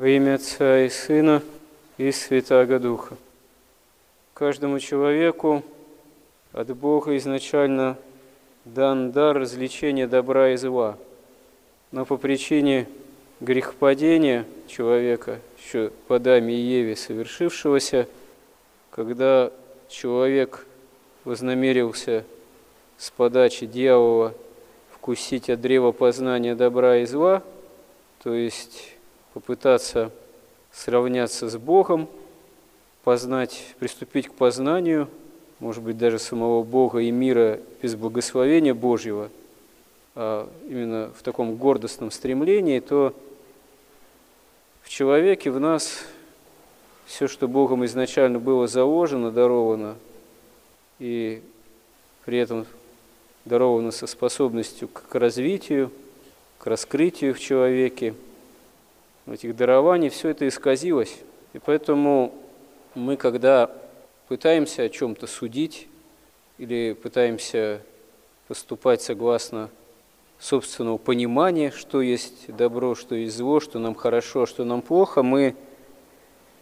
Во 0.00 0.08
имя 0.08 0.36
Отца 0.36 0.86
и 0.86 0.88
Сына 0.88 1.42
и 1.98 2.10
Святаго 2.10 2.78
Духа. 2.78 3.18
Каждому 4.32 4.78
человеку 4.78 5.62
от 6.54 6.74
Бога 6.74 7.18
изначально 7.18 7.98
дан 8.64 9.12
дар 9.12 9.36
развлечения 9.36 10.06
добра 10.06 10.52
и 10.52 10.56
зла. 10.56 10.96
Но 11.92 12.06
по 12.06 12.16
причине 12.16 12.88
грехопадения 13.40 14.46
человека, 14.68 15.38
еще 15.62 15.92
по 16.08 16.16
Адаме 16.16 16.54
и 16.54 16.62
Еве 16.62 16.96
совершившегося, 16.96 18.08
когда 18.90 19.52
человек 19.90 20.66
вознамерился 21.24 22.24
с 22.96 23.10
подачи 23.10 23.66
дьявола 23.66 24.32
вкусить 24.94 25.50
от 25.50 25.60
древа 25.60 25.92
познания 25.92 26.54
добра 26.54 26.96
и 27.00 27.04
зла, 27.04 27.42
то 28.22 28.32
есть 28.32 28.94
попытаться 29.34 30.10
сравняться 30.72 31.48
с 31.48 31.56
Богом, 31.56 32.08
познать, 33.04 33.74
приступить 33.78 34.28
к 34.28 34.34
познанию, 34.34 35.08
может 35.58 35.82
быть, 35.82 35.98
даже 35.98 36.18
самого 36.18 36.62
Бога 36.62 37.00
и 37.00 37.10
мира 37.10 37.60
без 37.82 37.94
благословения 37.94 38.74
Божьего, 38.74 39.30
а 40.14 40.48
именно 40.68 41.12
в 41.16 41.22
таком 41.22 41.56
гордостном 41.56 42.10
стремлении, 42.10 42.80
то 42.80 43.14
в 44.82 44.88
человеке, 44.88 45.50
в 45.50 45.60
нас 45.60 46.04
все, 47.06 47.28
что 47.28 47.48
Богом 47.48 47.84
изначально 47.84 48.38
было 48.38 48.66
заложено, 48.66 49.30
даровано, 49.30 49.96
и 50.98 51.42
при 52.24 52.38
этом 52.38 52.66
даровано 53.44 53.90
со 53.90 54.06
способностью 54.06 54.88
к 54.88 55.14
развитию, 55.14 55.90
к 56.58 56.66
раскрытию 56.66 57.34
в 57.34 57.40
человеке– 57.40 58.14
этих 59.30 59.56
дарований, 59.56 60.08
все 60.08 60.30
это 60.30 60.46
исказилось. 60.48 61.18
И 61.52 61.58
поэтому 61.58 62.34
мы, 62.94 63.16
когда 63.16 63.70
пытаемся 64.28 64.82
о 64.82 64.88
чем-то 64.88 65.26
судить 65.26 65.88
или 66.58 66.92
пытаемся 66.92 67.82
поступать 68.48 69.02
согласно 69.02 69.70
собственного 70.38 70.98
понимания, 70.98 71.70
что 71.70 72.00
есть 72.00 72.54
добро, 72.54 72.94
что 72.94 73.14
есть 73.14 73.36
зло, 73.36 73.60
что 73.60 73.78
нам 73.78 73.94
хорошо, 73.94 74.42
а 74.42 74.46
что 74.46 74.64
нам 74.64 74.82
плохо, 74.82 75.22
мы 75.22 75.54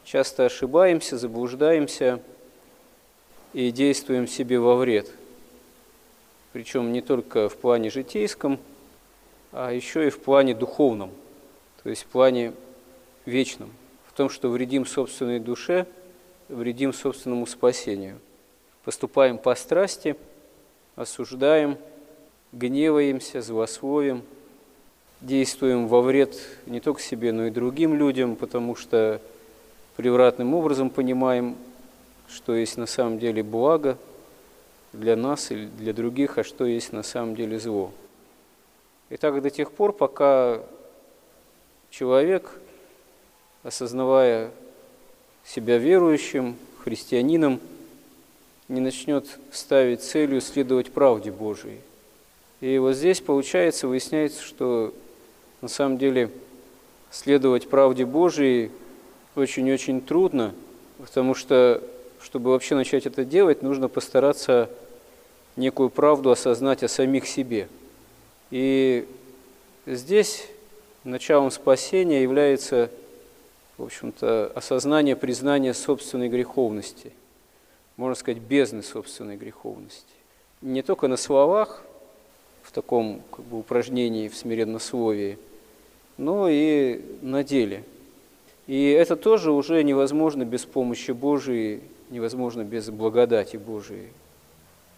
часто 0.05 0.47
ошибаемся, 0.47 1.17
заблуждаемся 1.17 2.21
и 3.53 3.71
действуем 3.71 4.27
себе 4.27 4.59
во 4.59 4.77
вред. 4.77 5.11
Причем 6.53 6.93
не 6.93 7.03
только 7.03 7.49
в 7.49 7.57
плане 7.57 7.89
житейском, 7.91 8.59
а 9.53 9.73
еще 9.73 10.07
и 10.07 10.11
в 10.11 10.19
плане 10.21 10.55
духовном– 10.55 11.11
то 11.83 11.91
есть 11.91 12.03
в 12.03 12.07
плане 12.07 12.53
вечном, 13.27 13.73
в 14.07 14.13
том, 14.13 14.31
что 14.31 14.49
вредим 14.49 14.87
собственной 14.87 15.39
душе, 15.39 15.87
вредим 16.49 16.93
собственному 16.93 17.47
спасению. 17.47 18.19
Поступаем 18.85 19.39
по 19.39 19.55
страсти, 19.55 20.17
осуждаем, 20.97 21.79
гневаемся, 22.53 23.43
злословим, 23.43 24.23
действуем 25.21 25.89
во 25.89 26.01
вред 26.01 26.37
не 26.67 26.81
только 26.81 27.01
себе, 27.01 27.33
но 27.33 27.47
и 27.47 27.51
другим 27.51 27.95
людям, 27.95 28.37
потому 28.37 28.75
что 28.75 29.21
превратным 29.97 30.55
образом 30.55 30.91
понимаем, 30.91 31.57
что 32.29 32.55
есть 32.55 32.77
на 32.77 32.87
самом 32.87 33.19
деле 33.19 33.43
благо 33.43 33.99
для 34.93 35.17
нас 35.17 35.51
или 35.51 35.67
для 35.67 35.93
других, 35.93 36.39
а 36.39 36.45
что 36.45 36.65
есть 36.65 36.93
на 36.93 37.03
самом 37.03 37.35
деле 37.35 37.59
зло. 37.59 37.93
И 39.11 39.17
так 39.17 39.41
до 39.43 39.51
тех 39.51 39.73
пор, 39.73 39.93
пока 39.93 40.63
человек, 41.91 42.59
осознавая 43.63 44.51
себя 45.45 45.79
верующим, 45.79 46.57
христианином, 46.85 47.61
не 48.69 48.81
начнет 48.81 49.27
ставить 49.51 50.03
целью 50.03 50.41
следовать 50.41 50.93
правде 50.93 51.31
Божией. 51.31 51.81
И 52.61 52.79
вот 52.79 52.95
здесь 52.95 53.21
получается, 53.21 53.89
выясняется, 53.89 54.43
что 54.43 54.93
на 55.61 55.69
самом 55.69 55.99
деле 55.99 56.31
следовать 57.11 57.69
правде 57.69 58.05
Божией 58.05 58.71
очень-очень 59.37 60.01
трудно, 60.01 60.55
потому 60.99 61.35
что, 61.35 61.83
чтобы 62.21 62.51
вообще 62.51 62.75
начать 62.75 63.07
это 63.07 63.25
делать, 63.25 63.63
нужно 63.63 63.89
постараться 63.89 64.69
некую 65.57 65.91
правду 65.91 66.31
осознать 66.31 66.83
о 66.83 66.89
самих 66.89 67.27
себе. 67.27 67.69
И 68.51 69.07
здесь 69.87 70.47
началом 71.05 71.51
спасения 71.51 72.23
является, 72.23 72.91
в 73.77 73.85
общем-то, 73.85 74.53
осознание, 74.55 75.17
признание 75.17 75.75
собственной 75.75 76.29
греховности, 76.29 77.13
можно 77.97 78.15
сказать, 78.15 78.41
бездны 78.43 78.83
собственной 78.83 79.37
греховности. 79.37 80.07
Не 80.61 80.83
только 80.83 81.09
на 81.09 81.17
словах, 81.17 81.83
в 82.63 82.73
таком 82.73 83.23
как 83.31 83.45
бы, 83.45 83.59
упражнении 83.59 84.29
в 84.29 84.37
смиреннословии, 84.37 85.39
но 86.17 86.49
и 86.49 87.01
на 87.23 87.45
деле. 87.45 87.85
И 88.67 88.91
это 88.91 89.17
тоже 89.17 89.53
уже 89.53 89.83
невозможно 89.83 90.45
без 90.45 90.67
помощи 90.67 91.13
Божией, 91.13 91.81
невозможно 92.11 92.65
без 92.65 92.91
благодати 92.91 93.57
Божией. 93.57 94.09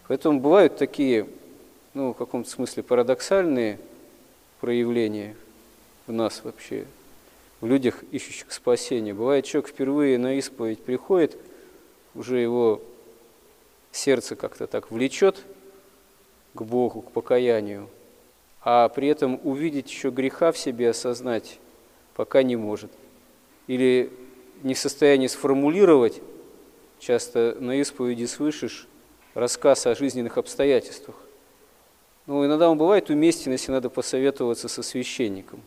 Поэтому 0.07 0.39
бывают 0.41 0.77
такие, 0.77 1.27
ну, 1.93 2.13
в 2.13 2.17
каком-то 2.17 2.49
смысле 2.49 2.83
парадоксальные 2.83 3.79
проявления– 4.59 5.35
в 6.11 6.13
нас 6.13 6.43
вообще, 6.43 6.85
в 7.61 7.65
людях, 7.65 8.03
ищущих 8.11 8.51
спасения. 8.51 9.13
Бывает, 9.13 9.45
человек 9.45 9.69
впервые 9.69 10.17
на 10.17 10.35
исповедь 10.35 10.83
приходит, 10.83 11.37
уже 12.13 12.39
его 12.39 12.81
сердце 13.91 14.35
как-то 14.35 14.67
так 14.67 14.91
влечет 14.91 15.43
к 16.53 16.61
Богу, 16.61 17.01
к 17.01 17.11
покаянию, 17.11 17.89
а 18.61 18.89
при 18.89 19.07
этом 19.07 19.39
увидеть 19.43 19.89
еще 19.89 20.09
греха 20.09 20.51
в 20.51 20.57
себе, 20.57 20.89
осознать 20.89 21.59
пока 22.15 22.43
не 22.43 22.57
может. 22.57 22.91
Или 23.67 24.11
не 24.63 24.73
в 24.73 24.79
состоянии 24.79 25.27
сформулировать, 25.27 26.21
часто 26.99 27.55
на 27.59 27.79
исповеди 27.79 28.25
слышишь 28.25 28.87
рассказ 29.33 29.87
о 29.87 29.95
жизненных 29.95 30.37
обстоятельствах. 30.37 31.15
Ну, 32.27 32.45
иногда 32.45 32.69
он 32.69 32.77
бывает 32.77 33.09
уместен, 33.09 33.53
если 33.53 33.71
надо 33.71 33.89
посоветоваться 33.89 34.67
со 34.67 34.83
священником 34.83 35.61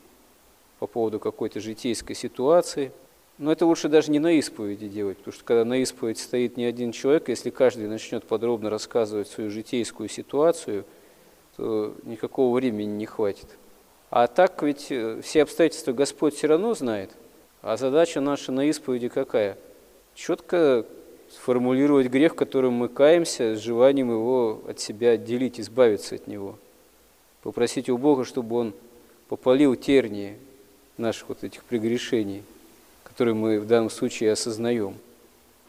по 0.85 0.87
поводу 0.87 1.19
какой-то 1.19 1.61
житейской 1.61 2.13
ситуации. 2.13 2.93
Но 3.39 3.51
это 3.51 3.65
лучше 3.65 3.89
даже 3.89 4.11
не 4.11 4.19
на 4.19 4.33
исповеди 4.33 4.87
делать, 4.87 5.17
потому 5.17 5.33
что 5.33 5.43
когда 5.43 5.65
на 5.65 5.79
исповедь 5.79 6.19
стоит 6.19 6.59
не 6.59 6.67
один 6.67 6.93
человек, 6.93 7.31
если 7.31 7.49
каждый 7.49 7.89
начнет 7.89 8.25
подробно 8.25 8.69
рассказывать 8.69 9.29
свою 9.29 9.51
житейскую 9.51 10.11
ситуацию, 10.11 10.85
то 11.57 11.95
никакого 12.03 12.55
времени 12.55 12.91
не 12.91 13.07
хватит. 13.07 13.47
А 14.11 14.27
так 14.27 14.63
ведь 14.63 14.89
э, 14.91 15.23
все 15.23 15.45
обстоятельства 15.45 15.93
Господь 15.93 16.35
все 16.35 16.49
равно 16.49 16.75
знает, 16.75 17.11
а 17.63 17.79
задача 17.79 18.21
наша 18.21 18.53
на 18.53 18.67
исповеди 18.67 19.09
какая? 19.09 19.57
Четко 20.15 20.85
сформулировать 21.31 22.09
грех, 22.09 22.37
которым 22.37 22.75
мы 22.75 22.91
каемся, 22.91 23.57
с 23.57 23.59
желанием 23.61 24.11
его 24.11 24.61
от 24.69 24.81
себя 24.81 25.13
отделить, 25.13 25.59
избавиться 25.59 26.17
от 26.17 26.27
него. 26.27 26.59
Попросить 27.43 27.89
у 27.89 27.97
Бога, 27.97 28.25
чтобы 28.25 28.57
Он 28.57 28.75
попалил 29.29 29.75
тернии, 29.77 30.37
наших 30.97 31.29
вот 31.29 31.45
этих 31.45 31.65
прегрешений, 31.65 32.43
которые 33.03 33.35
мы 33.35 33.61
в 33.61 33.67
данном 33.67 33.91
случае 33.91 34.33
осознаем. 34.33 34.97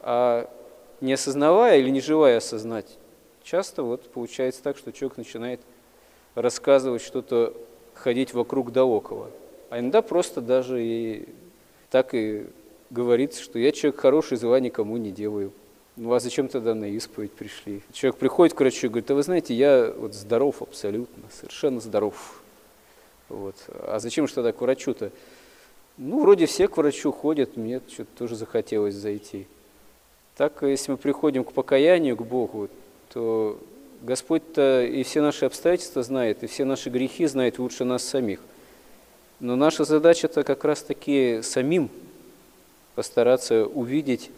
А 0.00 0.50
не 1.00 1.12
осознавая 1.12 1.78
или 1.78 1.90
не 1.90 2.00
желая 2.00 2.38
осознать, 2.38 2.96
часто 3.42 3.82
вот 3.82 4.08
получается 4.10 4.62
так, 4.62 4.76
что 4.76 4.92
человек 4.92 5.18
начинает 5.18 5.60
рассказывать 6.34 7.02
что-то, 7.02 7.54
ходить 7.94 8.34
вокруг 8.34 8.72
да 8.72 8.84
около. 8.84 9.30
А 9.70 9.80
иногда 9.80 10.02
просто 10.02 10.40
даже 10.40 10.84
и 10.84 11.28
так 11.90 12.14
и 12.14 12.46
говорится, 12.90 13.42
что 13.42 13.58
я 13.58 13.72
человек 13.72 14.00
хороший, 14.00 14.36
зла 14.36 14.60
никому 14.60 14.96
не 14.96 15.10
делаю. 15.10 15.52
Ну 15.96 16.12
а 16.12 16.20
зачем 16.20 16.48
тогда 16.48 16.74
на 16.74 16.84
исповедь 16.84 17.32
пришли? 17.32 17.82
Человек 17.92 18.18
приходит 18.18 18.54
к 18.54 18.60
врачу 18.60 18.86
и 18.86 18.90
говорит, 18.90 19.10
а 19.10 19.14
вы 19.14 19.22
знаете, 19.22 19.54
я 19.54 19.92
вот 19.96 20.14
здоров 20.14 20.60
абсолютно, 20.60 21.24
совершенно 21.32 21.80
здоров. 21.80 22.42
Вот. 23.28 23.56
А 23.68 23.98
зачем 23.98 24.28
же 24.28 24.34
тогда 24.34 24.52
к 24.52 24.60
врачу-то? 24.60 25.10
Ну, 25.98 26.20
вроде 26.20 26.46
все 26.46 26.68
к 26.68 26.76
врачу 26.76 27.10
ходят, 27.10 27.56
мне 27.56 27.80
что-то 27.88 28.10
тоже 28.18 28.36
захотелось 28.36 28.94
зайти. 28.94 29.46
Так, 30.36 30.62
если 30.62 30.92
мы 30.92 30.98
приходим 30.98 31.42
к 31.44 31.52
покаянию, 31.52 32.16
к 32.16 32.22
Богу, 32.22 32.68
то 33.12 33.58
Господь-то 34.02 34.84
и 34.84 35.02
все 35.02 35.22
наши 35.22 35.46
обстоятельства 35.46 36.02
знает, 36.02 36.44
и 36.44 36.46
все 36.46 36.64
наши 36.64 36.90
грехи 36.90 37.26
знает 37.26 37.58
лучше 37.58 37.84
нас 37.84 38.04
самих. 38.04 38.40
Но 39.40 39.56
наша 39.56 39.84
задача-то 39.84 40.44
как 40.44 40.64
раз-таки 40.64 41.40
самим 41.42 41.88
постараться 42.94 43.64
увидеть 43.66 44.30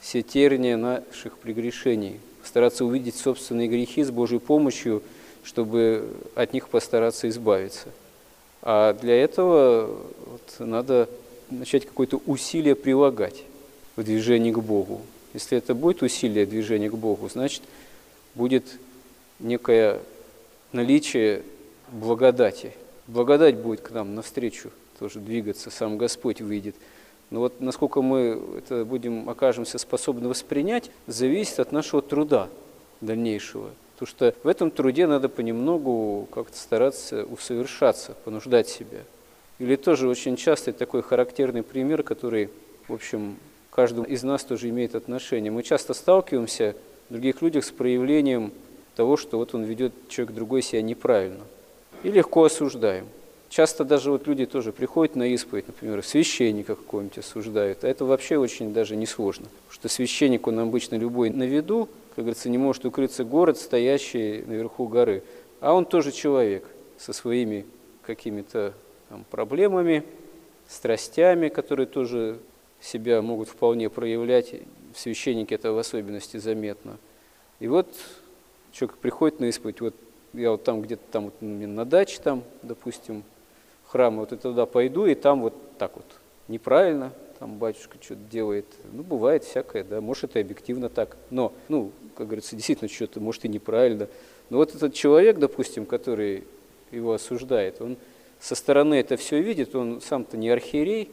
все 0.00 0.22
терния 0.22 0.76
наших 0.76 1.38
прегрешений, 1.38 2.20
постараться 2.40 2.84
увидеть 2.84 3.14
собственные 3.14 3.68
грехи 3.68 4.02
с 4.02 4.10
Божьей 4.10 4.40
помощью, 4.40 5.02
чтобы 5.44 6.08
от 6.34 6.52
них 6.52 6.68
постараться 6.68 7.28
избавиться– 7.28 7.88
а 8.62 8.94
для 8.94 9.22
этого 9.22 9.98
вот 10.26 10.54
надо 10.60 11.08
начать 11.50 11.84
какое-то 11.84 12.20
усилие 12.26 12.74
прилагать 12.74 13.42
в 13.96 14.04
движении 14.04 14.52
к 14.52 14.58
Богу. 14.58 15.02
Если 15.34 15.58
это 15.58 15.74
будет 15.74 16.02
усилие 16.02 16.46
движения 16.46 16.88
к 16.88 16.94
Богу, 16.94 17.28
значит, 17.28 17.62
будет 18.34 18.64
некое 19.40 20.00
наличие 20.72 21.42
благодати. 21.90 22.72
Благодать 23.06 23.56
будет 23.56 23.80
к 23.80 23.90
нам 23.90 24.14
навстречу 24.14 24.70
тоже 24.98 25.18
двигаться, 25.18 25.70
сам 25.70 25.98
Господь 25.98 26.40
выйдет. 26.40 26.76
Но 27.30 27.40
вот 27.40 27.60
насколько 27.60 28.02
мы 28.02 28.40
это 28.58 28.84
будем, 28.84 29.28
окажемся 29.28 29.78
способны 29.78 30.28
воспринять, 30.28 30.90
зависит 31.06 31.58
от 31.58 31.72
нашего 31.72 32.00
труда 32.00 32.48
дальнейшего. 33.00 33.70
Потому 33.94 34.08
что 34.08 34.34
в 34.42 34.48
этом 34.48 34.70
труде 34.70 35.06
надо 35.06 35.28
понемногу 35.28 36.28
как-то 36.32 36.56
стараться 36.56 37.24
усовершаться, 37.24 38.14
понуждать 38.24 38.68
себя. 38.68 39.00
Или 39.58 39.76
тоже 39.76 40.08
очень 40.08 40.36
часто 40.36 40.72
такой 40.72 41.02
характерный 41.02 41.62
пример, 41.62 42.02
который, 42.02 42.48
в 42.88 42.94
общем, 42.94 43.36
каждому 43.70 44.06
из 44.06 44.22
нас 44.22 44.44
тоже 44.44 44.68
имеет 44.70 44.94
отношение. 44.94 45.52
Мы 45.52 45.62
часто 45.62 45.94
сталкиваемся 45.94 46.74
в 47.08 47.12
других 47.12 47.42
людях 47.42 47.64
с 47.64 47.70
проявлением 47.70 48.52
того, 48.96 49.16
что 49.16 49.38
вот 49.38 49.54
он 49.54 49.64
ведет 49.64 49.92
человек 50.08 50.34
другой 50.34 50.62
себя 50.62 50.82
неправильно. 50.82 51.44
И 52.02 52.10
легко 52.10 52.44
осуждаем. 52.44 53.06
Часто 53.48 53.84
даже 53.84 54.10
вот 54.10 54.26
люди 54.26 54.46
тоже 54.46 54.72
приходят 54.72 55.14
на 55.14 55.24
исповедь, 55.24 55.66
например, 55.66 56.02
священника 56.02 56.74
какого-нибудь 56.74 57.18
осуждают, 57.18 57.84
а 57.84 57.88
это 57.88 58.06
вообще 58.06 58.38
очень 58.38 58.72
даже 58.72 58.96
несложно. 58.96 59.44
Потому 59.44 59.72
что 59.72 59.88
священник, 59.88 60.46
он 60.46 60.58
обычно 60.58 60.96
любой 60.96 61.28
на 61.28 61.42
виду, 61.42 61.88
как 62.14 62.24
говорится, 62.24 62.50
не 62.50 62.58
может 62.58 62.84
укрыться 62.84 63.24
город, 63.24 63.56
стоящий 63.56 64.42
наверху 64.46 64.86
горы. 64.86 65.22
А 65.60 65.72
он 65.72 65.86
тоже 65.86 66.12
человек 66.12 66.64
со 66.98 67.12
своими 67.14 67.64
какими-то 68.02 68.74
проблемами, 69.30 70.04
страстями, 70.68 71.48
которые 71.48 71.86
тоже 71.86 72.38
себя 72.80 73.22
могут 73.22 73.48
вполне 73.48 73.88
проявлять. 73.88 74.54
В 74.94 74.98
священнике 74.98 75.54
это 75.54 75.72
в 75.72 75.78
особенности 75.78 76.36
заметно. 76.36 76.98
И 77.60 77.68
вот 77.68 77.88
человек 78.72 78.98
приходит 78.98 79.40
на 79.40 79.46
исповедь, 79.46 79.80
вот 79.80 79.94
я 80.34 80.50
вот 80.50 80.64
там 80.64 80.82
где-то 80.82 81.02
там 81.10 81.24
вот 81.26 81.34
на 81.40 81.84
даче 81.86 82.20
там, 82.22 82.42
допустим, 82.62 83.22
храм, 83.86 84.16
вот 84.18 84.32
я 84.32 84.38
туда 84.38 84.66
пойду, 84.66 85.06
и 85.06 85.14
там 85.14 85.42
вот 85.42 85.54
так 85.78 85.96
вот 85.96 86.06
неправильно, 86.48 87.12
там 87.42 87.54
батюшка 87.54 87.96
что-то 88.00 88.20
делает. 88.30 88.66
Ну, 88.92 89.02
бывает 89.02 89.42
всякое, 89.42 89.82
да, 89.82 90.00
может, 90.00 90.22
это 90.22 90.38
объективно 90.38 90.88
так. 90.88 91.16
Но, 91.30 91.52
ну, 91.68 91.90
как 92.14 92.28
говорится, 92.28 92.54
действительно 92.56 92.88
что-то, 92.88 93.18
может, 93.18 93.44
и 93.44 93.48
неправильно. 93.48 94.06
Но 94.48 94.58
вот 94.58 94.72
этот 94.76 94.94
человек, 94.94 95.38
допустим, 95.38 95.84
который 95.84 96.44
его 96.92 97.14
осуждает, 97.14 97.80
он 97.80 97.96
со 98.38 98.54
стороны 98.54 98.94
это 98.94 99.16
все 99.16 99.42
видит, 99.42 99.74
он 99.74 100.00
сам-то 100.00 100.36
не 100.36 100.50
архиерей, 100.50 101.10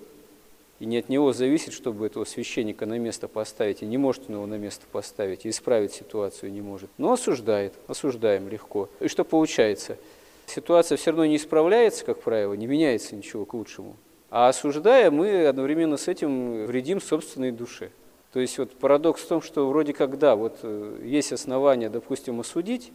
и 0.80 0.86
не 0.86 1.00
от 1.00 1.10
него 1.10 1.34
зависит, 1.34 1.74
чтобы 1.74 2.06
этого 2.06 2.26
священника 2.26 2.86
на 2.86 3.00
место 3.00 3.28
поставить, 3.28 3.81
и 3.81 3.88
не 3.88 3.98
может 3.98 4.30
он 4.30 4.36
его 4.36 4.46
на 4.46 4.60
место 4.60 4.86
поставить, 4.92 5.48
и 5.48 5.50
исправить 5.50 5.94
ситуацию 5.94 6.52
не 6.52 6.62
может. 6.62 6.92
Но 7.00 7.12
осуждает, 7.12 7.74
осуждаем 7.88 8.50
легко. 8.50 8.88
И 9.00 9.08
что 9.08 9.24
получается? 9.24 9.98
Ситуация 10.46 10.96
все 10.96 11.10
равно 11.10 11.26
не 11.26 11.38
исправляется, 11.38 12.06
как 12.06 12.22
правило, 12.22 12.54
не 12.54 12.68
меняется 12.68 13.16
ничего 13.16 13.46
к 13.46 13.56
лучшему. 13.56 13.96
А 14.30 14.50
осуждая, 14.50 15.10
мы 15.12 15.48
одновременно 15.48 15.98
с 15.98 16.08
этим 16.08 16.66
вредим 16.66 17.02
собственной 17.02 17.52
душе. 17.52 17.90
То 18.31 18.40
есть 18.40 18.58
вот 18.60 18.72
парадокс 18.72 19.22
в 19.22 19.28
том, 19.28 19.42
что 19.42 19.68
вроде 19.68 19.94
как 19.94 20.20
да, 20.20 20.36
вот 20.36 20.58
э, 20.62 21.02
есть 21.04 21.31
основания, 21.31 21.90
допустим, 21.90 22.40
осудить 22.40 22.92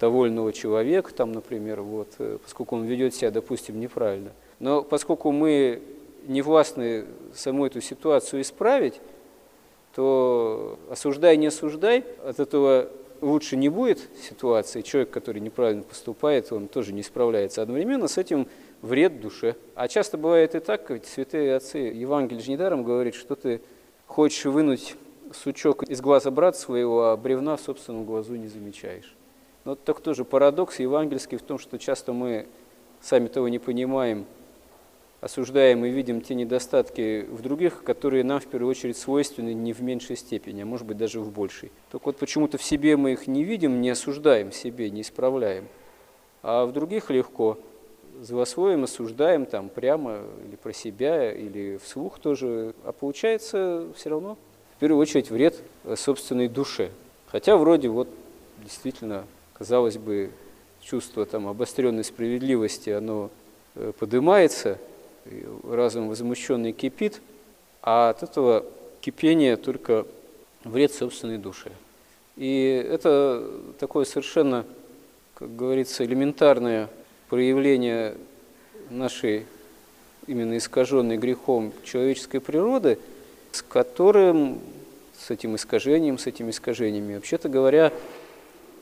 довольного 0.00 0.52
человека, 0.52 1.12
там, 1.12 1.32
например, 1.32 1.82
вот, 1.82 2.08
э, 2.18 2.38
поскольку 2.42 2.76
он 2.76 2.84
ведет 2.84 3.14
себя, 3.14 3.32
допустим, 3.32 3.80
неправильно. 3.80 4.30
Но 4.60 4.82
поскольку 4.82 5.32
мы 5.32 5.82
не 6.28 6.42
властны 6.42 7.06
саму 7.34 7.66
эту 7.66 7.80
ситуацию 7.80 8.42
исправить, 8.42 9.00
то 9.96 10.78
осуждай, 10.88 11.36
не 11.36 11.48
осуждай, 11.48 12.04
от 12.24 12.38
этого 12.38 12.88
лучше 13.20 13.56
не 13.56 13.68
будет 13.68 13.98
ситуации. 14.20 14.82
Человек, 14.82 15.10
который 15.10 15.40
неправильно 15.40 15.82
поступает, 15.82 16.52
он 16.52 16.68
тоже 16.68 16.92
не 16.92 17.02
справляется. 17.02 17.62
Одновременно 17.62 18.08
с 18.08 18.18
этим 18.18 18.46
вред 18.82 19.20
душе. 19.20 19.56
А 19.74 19.88
часто 19.88 20.18
бывает 20.18 20.54
и 20.54 20.60
так, 20.60 20.90
ведь 20.90 21.06
святые 21.06 21.56
отцы 21.56 21.78
Евангелие 21.78 22.42
же 22.42 22.50
недаром 22.50 22.84
говорит, 22.84 23.14
что 23.14 23.34
ты 23.34 23.62
хочешь 24.06 24.44
вынуть 24.44 24.96
сучок 25.32 25.84
из 25.84 26.00
глаза 26.00 26.30
брата 26.30 26.58
своего, 26.58 27.08
а 27.08 27.16
бревна 27.16 27.56
в 27.56 27.60
собственном 27.60 28.04
глазу 28.04 28.34
не 28.36 28.48
замечаешь. 28.48 29.14
Но 29.64 29.72
это 29.72 29.94
тоже 29.94 30.24
парадокс 30.24 30.80
евангельский 30.80 31.38
в 31.38 31.42
том, 31.42 31.58
что 31.58 31.78
часто 31.78 32.12
мы, 32.12 32.46
сами 33.00 33.28
того 33.28 33.48
не 33.48 33.58
понимаем, 33.58 34.26
осуждаем 35.20 35.84
и 35.84 35.90
видим 35.90 36.20
те 36.20 36.34
недостатки 36.34 37.24
в 37.30 37.42
других, 37.42 37.84
которые 37.84 38.24
нам 38.24 38.40
в 38.40 38.46
первую 38.46 38.68
очередь 38.68 38.96
свойственны 38.96 39.54
не 39.54 39.72
в 39.72 39.80
меньшей 39.80 40.16
степени, 40.16 40.62
а 40.62 40.66
может 40.66 40.84
быть 40.84 40.96
даже 40.96 41.20
в 41.20 41.30
большей. 41.30 41.70
Только 41.92 42.06
вот 42.06 42.16
почему-то 42.16 42.58
в 42.58 42.62
себе 42.62 42.96
мы 42.96 43.12
их 43.12 43.28
не 43.28 43.44
видим, 43.44 43.80
не 43.80 43.90
осуждаем 43.90 44.50
себе, 44.50 44.90
не 44.90 45.02
исправляем, 45.02 45.68
а 46.42 46.66
в 46.66 46.72
других 46.72 47.08
легко 47.10 47.56
злословим, 48.22 48.84
осуждаем 48.84 49.46
там 49.46 49.68
прямо 49.68 50.20
или 50.46 50.56
про 50.56 50.72
себя, 50.72 51.32
или 51.32 51.78
вслух 51.84 52.18
тоже, 52.18 52.74
а 52.84 52.92
получается 52.92 53.86
все 53.96 54.10
равно 54.10 54.38
в 54.76 54.80
первую 54.80 55.00
очередь 55.00 55.30
вред 55.30 55.56
собственной 55.96 56.48
душе. 56.48 56.90
Хотя 57.26 57.56
вроде 57.56 57.88
вот 57.88 58.08
действительно, 58.62 59.24
казалось 59.52 59.98
бы, 59.98 60.30
чувство 60.80 61.26
там 61.26 61.46
обостренной 61.46 62.04
справедливости, 62.04 62.90
оно 62.90 63.30
э, 63.74 63.92
поднимается– 63.98 64.78
разум 65.68 66.08
возмущенный 66.08 66.72
кипит, 66.72 67.20
а 67.82 68.10
от 68.10 68.22
этого 68.22 68.64
кипения 69.00 69.56
только 69.56 70.06
вред 70.64 70.92
собственной 70.92 71.38
душе. 71.38 71.70
И 72.36 72.86
это 72.88 73.50
такое 73.78 74.04
совершенно, 74.04 74.64
как 75.34 75.54
говорится, 75.54 76.04
элементарное 76.04 76.88
проявление 77.32 78.14
нашей 78.90 79.46
именно 80.26 80.58
искаженной 80.58 81.16
грехом 81.16 81.72
человеческой 81.82 82.40
природы, 82.40 82.98
с 83.52 83.62
которым, 83.62 84.60
с 85.18 85.30
этим 85.30 85.56
искажением, 85.56 86.18
с 86.18 86.26
этими 86.26 86.50
искажениями, 86.50 87.14
вообще-то 87.14 87.48
говоря, 87.48 87.90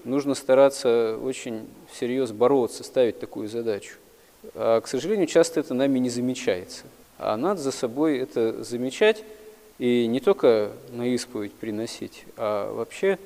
нужно 0.03 0.35
стараться 0.35 1.17
очень 1.23 1.69
всерьез 1.93 2.33
бороться, 2.33 2.83
ставить 2.83 3.21
такую 3.21 3.49
задачу. 3.49 3.95
А, 4.57 4.81
к 4.81 4.89
сожалению, 4.89 5.29
часто 5.29 5.61
это 5.61 5.73
нами 5.73 6.01
не 6.01 6.11
замечается. 6.11 6.87
А 7.19 7.37
надо 7.37 7.61
за 7.61 7.71
собой 7.71 8.19
это 8.19 8.65
замечать 8.65 9.23
и 9.79 10.09
не 10.09 10.19
только 10.19 10.73
на 10.91 11.07
исповедь 11.07 11.53
приносить, 11.53 12.25
а 12.37 12.75
вообще, 12.75 13.17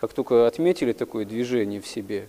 как 0.00 0.12
только 0.12 0.48
отметили 0.48 0.92
такое 0.92 1.24
движение 1.24 1.80
в 1.80 1.86
себе, 1.86 2.26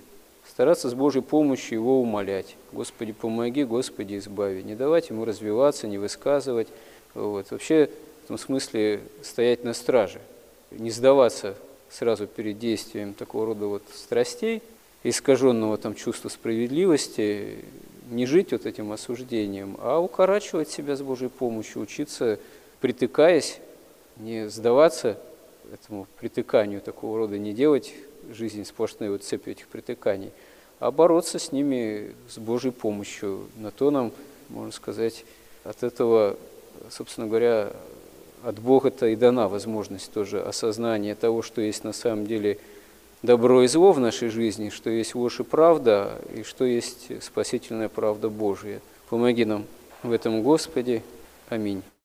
стараться 0.49 0.89
с 0.89 0.93
Божьей 0.93 1.21
помощью 1.21 1.79
его 1.79 2.01
умолять. 2.01 2.55
Господи, 2.71 3.11
помоги, 3.11 3.63
Господи, 3.63 4.17
избави. 4.17 4.63
Не 4.63 4.75
давать 4.75 5.09
ему 5.09 5.25
развиваться, 5.25 5.87
не 5.87 5.97
высказывать. 5.97 6.67
Вот. 7.13 7.51
Вообще, 7.51 7.89
в 8.25 8.27
том 8.27 8.37
смысле, 8.37 9.01
стоять 9.21 9.63
на 9.63 9.73
страже, 9.73 10.19
не 10.71 10.91
сдаваться 10.91 11.55
сразу 11.89 12.27
перед 12.27 12.59
действием 12.59 13.13
такого 13.13 13.47
рода 13.47 13.67
вот 13.67 13.83
страстей, 13.93 14.61
искаженного 15.03 15.77
там 15.77 15.95
чувства 15.95 16.29
справедливости, 16.29 17.59
не 18.09 18.25
жить 18.25 18.51
вот 18.51 18.65
этим 18.65 18.91
осуждением, 18.91 19.77
а 19.79 19.99
укорачивать 19.99 20.69
себя 20.69 20.95
с 20.95 21.01
Божьей 21.01 21.29
помощью, 21.29 21.81
учиться, 21.81 22.39
притыкаясь, 22.81 23.59
не 24.17 24.49
сдаваться 24.49 25.17
этому 25.71 26.07
притыканию 26.19 26.81
такого 26.81 27.19
рода, 27.19 27.37
не 27.37 27.53
делать 27.53 27.93
жизнь 28.31 28.65
сплошной 28.65 29.09
вот 29.09 29.23
цепью 29.23 29.53
этих 29.53 29.67
притыканий, 29.67 30.31
а 30.79 30.91
бороться 30.91 31.39
с 31.39 31.51
ними 31.51 32.13
с 32.29 32.37
Божьей 32.37 32.71
помощью. 32.71 33.47
На 33.57 33.71
то 33.71 33.91
нам, 33.91 34.11
можно 34.49 34.71
сказать, 34.71 35.25
от 35.63 35.83
этого, 35.83 36.37
собственно 36.89 37.27
говоря, 37.27 37.71
от 38.43 38.59
Бога-то 38.59 39.07
и 39.07 39.15
дана 39.15 39.47
возможность 39.47 40.11
тоже 40.11 40.41
осознания 40.41 41.15
того, 41.15 41.41
что 41.41 41.61
есть 41.61 41.83
на 41.83 41.93
самом 41.93 42.25
деле– 42.27 42.59
добро 43.23 43.63
и 43.63 43.67
зло 43.67 43.93
в 43.93 43.99
нашей 43.99 44.29
жизни, 44.29 44.69
что 44.69 44.89
есть 44.89 45.15
ложь 45.15 45.39
и 45.39 45.43
правда, 45.43 46.21
и 46.35 46.43
что 46.43 46.65
есть 46.65 47.23
спасительная 47.23 47.89
правда 47.89 48.29
Божия. 48.29 48.81
Помоги 49.09 49.45
нам 49.45 49.65
в 50.03 50.11
этом, 50.11 50.43
Господи. 50.43 51.01
Аминь. 51.49 51.81